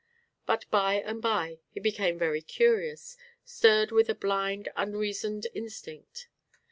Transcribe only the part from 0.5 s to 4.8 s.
by and by he became very curious, stirred with a blind